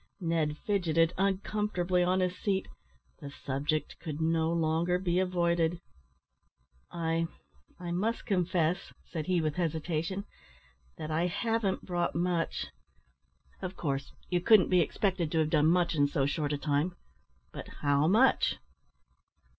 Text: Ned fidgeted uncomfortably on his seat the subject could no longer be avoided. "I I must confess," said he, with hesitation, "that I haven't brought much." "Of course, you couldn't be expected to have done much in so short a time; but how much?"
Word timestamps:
Ned 0.19 0.57
fidgeted 0.65 1.13
uncomfortably 1.15 2.01
on 2.01 2.21
his 2.21 2.35
seat 2.35 2.67
the 3.19 3.29
subject 3.29 3.99
could 3.99 4.19
no 4.19 4.51
longer 4.51 4.97
be 4.97 5.19
avoided. 5.19 5.79
"I 6.91 7.27
I 7.79 7.91
must 7.91 8.25
confess," 8.25 8.91
said 9.05 9.27
he, 9.27 9.41
with 9.41 9.57
hesitation, 9.57 10.25
"that 10.97 11.11
I 11.11 11.27
haven't 11.27 11.85
brought 11.85 12.15
much." 12.15 12.65
"Of 13.61 13.75
course, 13.77 14.11
you 14.27 14.41
couldn't 14.41 14.69
be 14.71 14.81
expected 14.81 15.31
to 15.33 15.37
have 15.37 15.51
done 15.51 15.67
much 15.67 15.93
in 15.93 16.07
so 16.07 16.25
short 16.25 16.51
a 16.51 16.57
time; 16.57 16.95
but 17.51 17.67
how 17.83 18.07
much?" 18.07 18.55